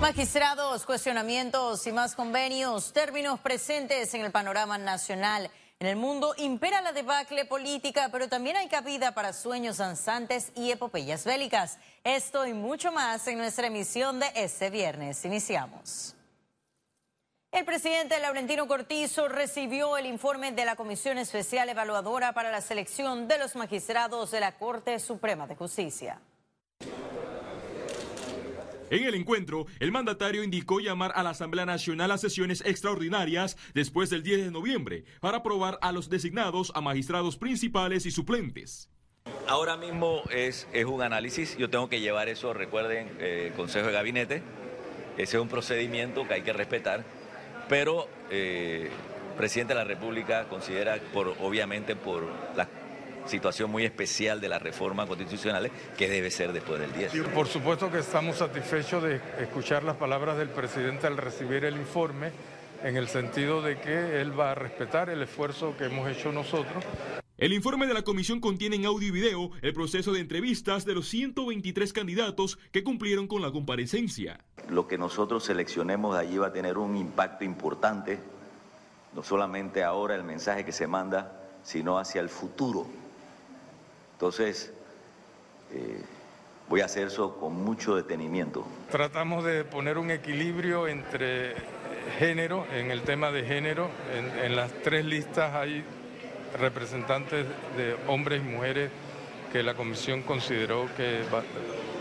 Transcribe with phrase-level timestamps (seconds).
[0.00, 5.50] Magistrados, cuestionamientos y más convenios, términos presentes en el panorama nacional.
[5.80, 10.70] En el mundo impera la debacle política, pero también hay cabida para sueños danzantes y
[10.70, 11.78] epopeyas bélicas.
[12.04, 15.24] Esto y mucho más en nuestra emisión de este viernes.
[15.24, 16.14] Iniciamos.
[17.50, 23.26] El presidente Laurentino Cortizo recibió el informe de la Comisión Especial Evaluadora para la Selección
[23.26, 26.20] de los Magistrados de la Corte Suprema de Justicia.
[28.90, 34.08] En el encuentro, el mandatario indicó llamar a la Asamblea Nacional a sesiones extraordinarias después
[34.08, 38.88] del 10 de noviembre para aprobar a los designados a magistrados principales y suplentes.
[39.46, 43.92] Ahora mismo es, es un análisis, yo tengo que llevar eso, recuerden, eh, Consejo de
[43.92, 44.42] Gabinete,
[45.18, 47.04] ese es un procedimiento que hay que respetar,
[47.68, 48.90] pero eh,
[49.30, 50.98] el presidente de la República considera,
[51.40, 52.24] obviamente por
[52.56, 52.68] las
[53.28, 57.28] situación muy especial de la reforma constitucional que debe ser después del 10.
[57.34, 62.32] Por supuesto que estamos satisfechos de escuchar las palabras del presidente al recibir el informe
[62.82, 66.84] en el sentido de que él va a respetar el esfuerzo que hemos hecho nosotros.
[67.36, 70.94] El informe de la comisión contiene en audio y video el proceso de entrevistas de
[70.94, 74.40] los 123 candidatos que cumplieron con la comparecencia.
[74.68, 78.18] Lo que nosotros seleccionemos allí va a tener un impacto importante,
[79.14, 82.88] no solamente ahora el mensaje que se manda, sino hacia el futuro
[84.18, 84.72] entonces,
[85.72, 86.02] eh,
[86.68, 88.66] voy a hacer eso con mucho detenimiento.
[88.90, 91.56] Tratamos de poner un equilibrio entre eh,
[92.18, 93.88] género, en el tema de género.
[94.42, 95.84] En, las tres listas hay
[96.58, 97.46] representantes
[97.76, 98.90] de hombres y mujeres
[99.52, 101.20] que la comisión consideró que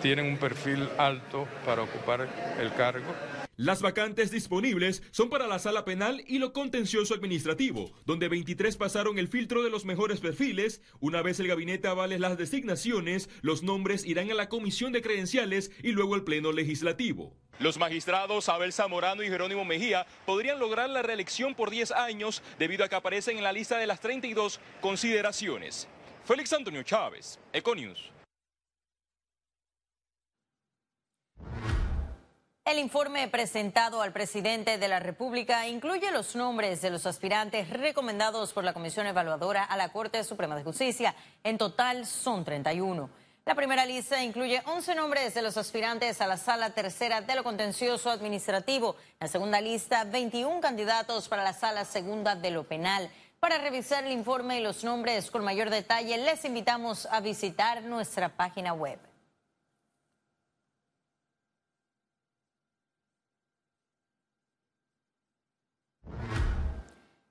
[0.00, 2.26] tienen un perfil alto para ocupar
[2.58, 3.12] el cargo.
[3.58, 9.18] Las vacantes disponibles son para la sala penal y lo contencioso administrativo, donde 23 pasaron
[9.18, 10.82] el filtro de los mejores perfiles.
[11.00, 15.70] Una vez el gabinete avale las designaciones, los nombres irán a la comisión de credenciales
[15.82, 17.34] y luego al pleno legislativo.
[17.58, 22.84] Los magistrados Abel Zamorano y Jerónimo Mejía podrían lograr la reelección por 10 años debido
[22.84, 25.88] a que aparecen en la lista de las 32 consideraciones.
[26.26, 28.12] Félix Antonio Chávez, Econius.
[32.66, 38.52] El informe presentado al presidente de la República incluye los nombres de los aspirantes recomendados
[38.52, 41.14] por la Comisión Evaluadora a la Corte Suprema de Justicia.
[41.44, 43.08] En total son 31.
[43.44, 47.44] La primera lista incluye 11 nombres de los aspirantes a la Sala Tercera de lo
[47.44, 48.96] Contencioso Administrativo.
[49.20, 53.08] La segunda lista, 21 candidatos para la Sala Segunda de lo Penal.
[53.38, 58.28] Para revisar el informe y los nombres con mayor detalle, les invitamos a visitar nuestra
[58.30, 58.98] página web.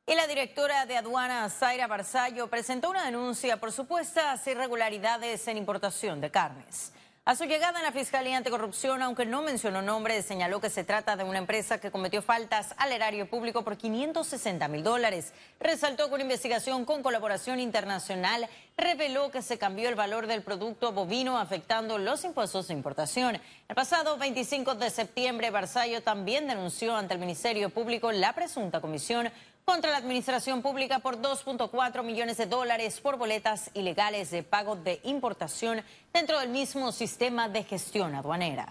[0.07, 6.21] Y la directora de aduanas, Zaira Barzallo, presentó una denuncia por supuestas irregularidades en importación
[6.21, 6.91] de carnes.
[7.27, 11.15] A su llegada en la Fiscalía Anticorrupción, aunque no mencionó nombres, señaló que se trata
[11.15, 15.33] de una empresa que cometió faltas al erario público por 560 mil dólares.
[15.59, 20.91] Resaltó que una investigación con colaboración internacional reveló que se cambió el valor del producto
[20.91, 23.41] bovino afectando los impuestos de importación.
[23.67, 29.31] El pasado 25 de septiembre, Barzallo también denunció ante el Ministerio Público la presunta comisión
[29.65, 34.99] contra la administración pública por 2.4 millones de dólares por boletas ilegales de pago de
[35.03, 35.81] importación
[36.13, 38.67] dentro del mismo sistema de gestión aduanera.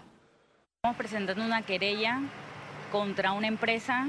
[0.77, 2.21] Estamos presentando una querella
[2.93, 4.07] contra una empresa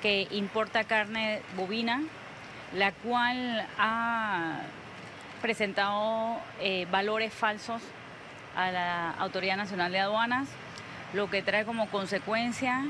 [0.00, 2.02] que importa carne bovina,
[2.74, 4.62] la cual ha
[5.42, 7.82] presentado eh, valores falsos
[8.56, 10.48] a la Autoridad Nacional de Aduanas,
[11.12, 12.86] lo que trae como consecuencia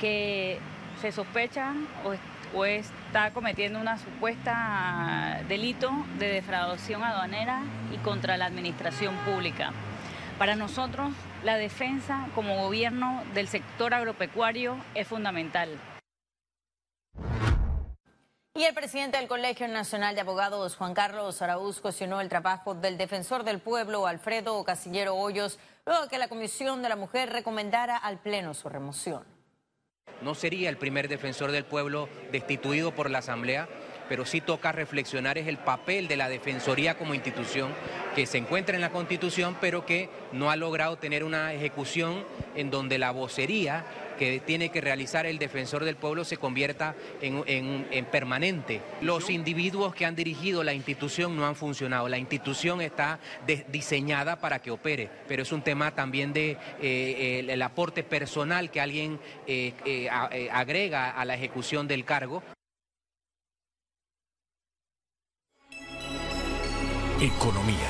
[0.00, 0.58] que
[1.00, 1.72] se sospecha
[2.04, 2.14] o
[2.54, 7.62] o está cometiendo una supuesta delito de defraudación aduanera
[7.92, 9.72] y contra la administración pública.
[10.38, 11.12] Para nosotros,
[11.44, 15.68] la defensa como gobierno del sector agropecuario es fundamental.
[18.54, 22.98] Y el presidente del Colegio Nacional de Abogados, Juan Carlos Araúz, cuestionó el trabajo del
[22.98, 28.18] defensor del pueblo, Alfredo Casillero Hoyos, luego que la Comisión de la Mujer recomendara al
[28.18, 29.39] Pleno su remoción
[30.22, 33.68] no sería el primer defensor del pueblo destituido por la Asamblea,
[34.08, 37.72] pero sí toca reflexionar es el papel de la Defensoría como institución
[38.14, 42.24] que se encuentra en la Constitución, pero que no ha logrado tener una ejecución
[42.56, 43.84] en donde la vocería
[44.20, 48.82] que tiene que realizar el defensor del pueblo se convierta en, permanente.
[49.00, 52.06] Los individuos que han dirigido la institución no han funcionado.
[52.06, 53.18] La institución está
[53.72, 58.82] diseñada para que opere, pero es un tema también de eh, el, aporte personal que
[58.82, 60.10] alguien eh, eh,
[60.52, 62.42] agrega a la ejecución del cargo.
[67.22, 67.89] Economía.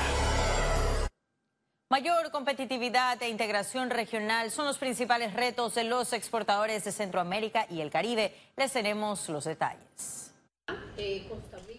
[1.92, 7.81] Mayor competitividad e integración regional son los principales retos de los exportadores de Centroamérica y
[7.81, 8.32] el Caribe.
[8.56, 10.32] Les tenemos los detalles.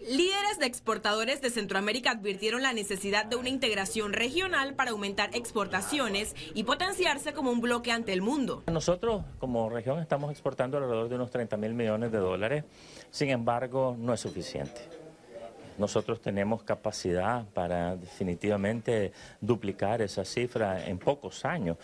[0.06, 6.36] Líderes de exportadores de Centroamérica advirtieron la necesidad de una integración regional para aumentar exportaciones
[6.52, 8.64] y potenciarse como un bloque ante el mundo.
[8.70, 12.64] Nosotros como región estamos exportando alrededor de unos 30 mil millones de dólares,
[13.10, 15.01] sin embargo no es suficiente.
[15.82, 21.76] Nosotros tenemos capacidad para definitivamente duplicar esa cifra en pocos años.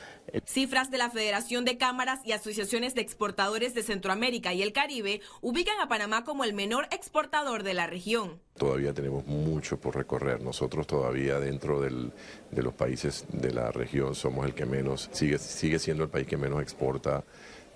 [0.44, 5.20] Cifras de la Federación de Cámaras y Asociaciones de Exportadores de Centroamérica y el Caribe
[5.40, 8.38] ubican a Panamá como el menor exportador de la región.
[8.56, 10.42] Todavía tenemos mucho por recorrer.
[10.42, 12.12] Nosotros todavía dentro de
[12.52, 16.36] los países de la región somos el que menos, sigue, sigue siendo el país que
[16.36, 17.24] menos exporta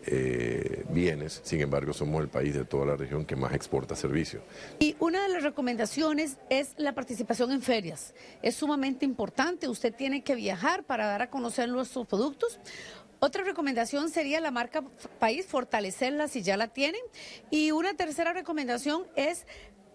[0.06, 4.43] eh, bienes, sin embargo somos el país de toda la región que más exporta servicios.
[4.78, 8.14] Y una de las recomendaciones es la participación en ferias.
[8.43, 12.58] Es sumamente importante, usted tiene que viajar para dar a conocer nuestros productos.
[13.20, 14.82] Otra recomendación sería la marca
[15.20, 17.00] país, fortalecerla si ya la tienen.
[17.50, 19.46] Y una tercera recomendación es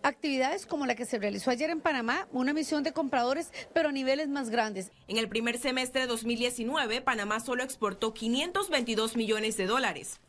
[0.07, 3.91] actividades como la que se realizó ayer en Panamá, una misión de compradores, pero a
[3.91, 4.91] niveles más grandes.
[5.07, 10.19] En el primer semestre de 2019, Panamá solo exportó 522 millones de dólares.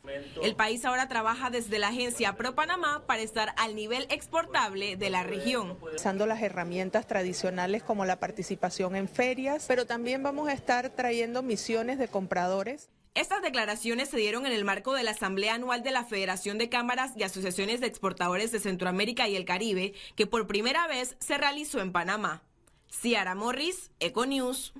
[0.41, 5.09] El país ahora trabaja desde la agencia Pro Panamá para estar al nivel exportable de
[5.09, 5.77] la región.
[5.95, 11.43] Usando las herramientas tradicionales como la participación en ferias, pero también vamos a estar trayendo
[11.43, 12.89] misiones de compradores.
[13.19, 16.69] Estas declaraciones se dieron en el marco de la Asamblea Anual de la Federación de
[16.69, 21.37] Cámaras y Asociaciones de Exportadores de Centroamérica y el Caribe, que por primera vez se
[21.37, 22.43] realizó en Panamá.
[22.89, 24.71] Ciara Morris, Econews.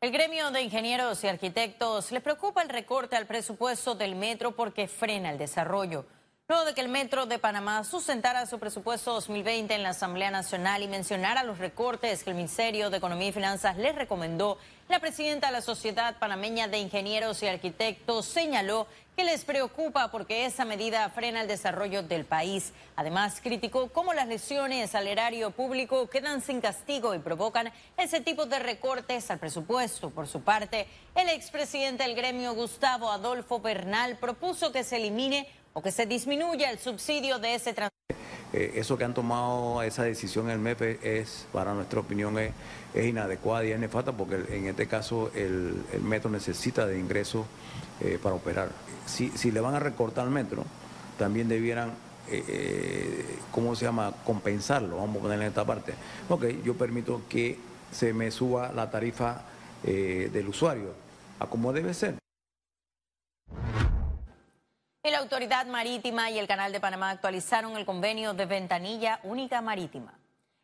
[0.00, 4.88] El gremio de ingenieros y arquitectos le preocupa el recorte al presupuesto del metro porque
[4.88, 6.06] frena el desarrollo.
[6.50, 10.82] Luego de que el Metro de Panamá sustentara su presupuesto 2020 en la Asamblea Nacional
[10.82, 14.56] y mencionara los recortes que el Ministerio de Economía y Finanzas les recomendó,
[14.88, 20.46] la presidenta de la Sociedad Panameña de Ingenieros y Arquitectos señaló que les preocupa porque
[20.46, 22.72] esa medida frena el desarrollo del país.
[22.96, 28.46] Además, criticó cómo las lesiones al erario público quedan sin castigo y provocan ese tipo
[28.46, 30.08] de recortes al presupuesto.
[30.10, 35.46] Por su parte, el expresidente del gremio, Gustavo Adolfo Bernal, propuso que se elimine
[35.82, 37.98] que se disminuya el subsidio de ese transporte.
[38.52, 42.52] Eh, eso que han tomado esa decisión el MEP es, para nuestra opinión, es,
[42.94, 47.46] inadecuada y es nefasta porque en este caso el, metro necesita de ingresos
[48.00, 48.70] eh, para operar.
[49.06, 50.64] Si, si, le van a recortar al metro,
[51.18, 51.92] también debieran,
[52.30, 55.92] eh, ¿cómo se llama?, compensarlo, vamos a ponerle en esta parte.
[56.28, 57.58] Ok, yo permito que
[57.92, 59.42] se me suba la tarifa
[59.82, 60.92] del usuario,
[61.38, 62.16] a como debe ser.
[65.10, 70.17] La Autoridad Marítima y el Canal de Panamá actualizaron el convenio de ventanilla única marítima.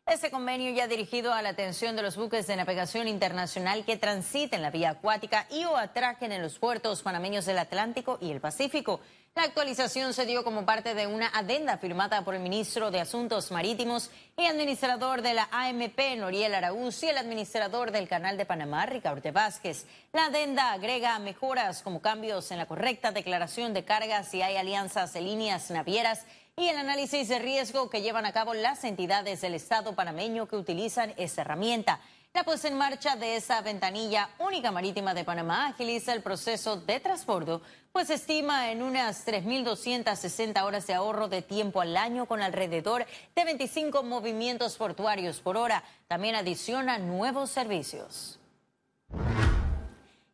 [0.07, 4.61] Ese convenio ya dirigido a la atención de los buques de navegación internacional que transiten
[4.61, 8.99] la vía acuática y o atraquen en los puertos panameños del Atlántico y el Pacífico.
[9.33, 13.49] La actualización se dio como parte de una adenda firmada por el ministro de Asuntos
[13.51, 18.85] Marítimos y administrador de la AMP, Noriel Araúz, y el administrador del Canal de Panamá,
[18.85, 19.87] Ricardo Vázquez.
[20.13, 25.13] La adenda agrega mejoras como cambios en la correcta declaración de cargas si hay alianzas
[25.13, 26.25] de líneas navieras
[26.57, 30.55] y el análisis de riesgo que llevan a cabo las entidades del Estado panameño que
[30.55, 31.99] utilizan esta herramienta.
[32.33, 37.01] La puesta en marcha de esa ventanilla única marítima de Panamá agiliza el proceso de
[37.01, 43.05] transbordo, pues estima en unas 3.260 horas de ahorro de tiempo al año con alrededor
[43.35, 45.83] de 25 movimientos portuarios por hora.
[46.07, 48.39] También adiciona nuevos servicios.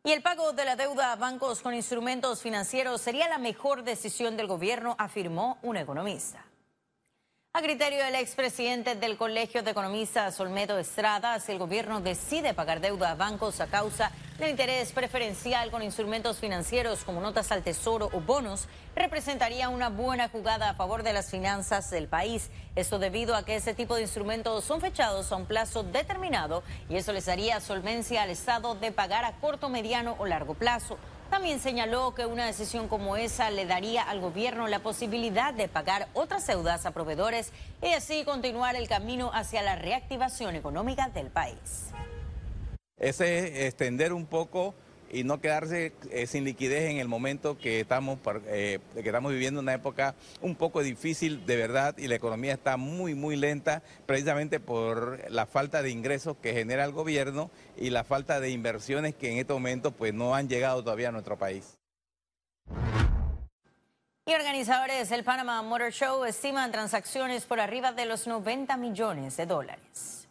[0.04, 4.36] Y el pago de la deuda a bancos con instrumentos financieros sería la mejor decisión
[4.36, 6.44] del gobierno, afirmó un economista.
[7.54, 12.80] A criterio del expresidente del Colegio de Economistas, Olmedo Estrada, si el gobierno decide pagar
[12.80, 18.08] deuda a bancos a causa del interés preferencial con instrumentos financieros como notas al tesoro
[18.14, 22.48] o bonos, representaría una buena jugada a favor de las finanzas del país.
[22.74, 26.96] Esto debido a que ese tipo de instrumentos son fechados a un plazo determinado y
[26.96, 30.96] eso les daría solvencia al Estado de pagar a corto, mediano o largo plazo.
[31.32, 36.08] También señaló que una decisión como esa le daría al gobierno la posibilidad de pagar
[36.12, 41.86] otras deudas a proveedores y así continuar el camino hacia la reactivación económica del país.
[42.98, 44.74] Ese es extender un poco
[45.12, 49.60] y no quedarse eh, sin liquidez en el momento que estamos, eh, que estamos viviendo
[49.60, 54.58] una época un poco difícil de verdad y la economía está muy, muy lenta precisamente
[54.58, 59.30] por la falta de ingresos que genera el gobierno y la falta de inversiones que
[59.30, 61.78] en este momento pues no han llegado todavía a nuestro país.
[64.24, 69.46] Y organizadores del Panama Motor Show estiman transacciones por arriba de los 90 millones de
[69.46, 70.28] dólares.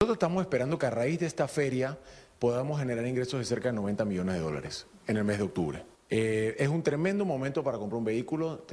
[0.00, 1.98] Nosotros estamos esperando que a raíz de esta feria
[2.38, 5.84] podamos generar ingresos de cerca de 90 millones de dólares en el mes de octubre.
[6.10, 8.64] Eh, es un tremendo momento para comprar un vehículo.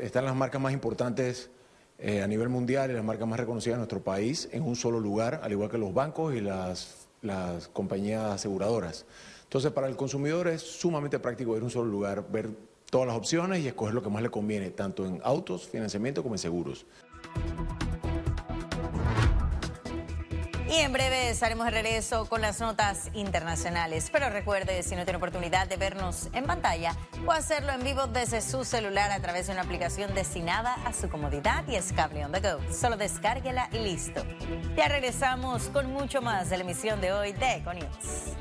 [0.00, 1.50] están las marcas más importantes
[1.98, 5.00] eh, a nivel mundial y las marcas más reconocidas de nuestro país en un solo
[5.00, 9.04] lugar, al igual que los bancos y las, las compañías aseguradoras.
[9.44, 12.50] Entonces, para el consumidor es sumamente práctico ir a un solo lugar, ver
[12.90, 16.34] todas las opciones y escoger lo que más le conviene, tanto en autos, financiamiento como
[16.34, 16.86] en seguros.
[20.70, 24.10] Y en breve estaremos de regreso con las notas internacionales.
[24.12, 26.94] Pero recuerde, si no tiene oportunidad de vernos en pantalla,
[27.24, 31.08] puede hacerlo en vivo desde su celular a través de una aplicación destinada a su
[31.08, 32.60] comodidad y es Cable on the Go.
[32.70, 34.22] Solo descárguela y listo.
[34.76, 38.36] Ya regresamos con mucho más de la emisión de hoy de Econius.